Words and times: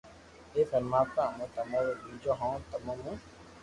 اي 0.53 0.61
پرماتما 0.71 1.23
امون 1.29 1.49
تمو 1.55 1.79
رو 1.85 1.93
ٻچو 2.03 2.31
ھون 2.39 2.53
تمو 2.69 2.93
مون 3.03 3.15